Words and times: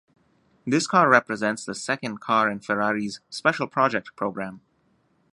This 0.65 0.87
car 0.87 1.07
represents 1.07 1.63
the 1.63 1.75
second 1.75 2.21
car 2.21 2.49
in 2.49 2.59
Ferrari's 2.59 3.19
Special 3.29 3.67
Project 3.67 4.15
program. 4.15 4.61